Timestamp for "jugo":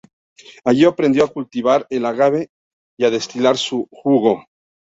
3.91-4.43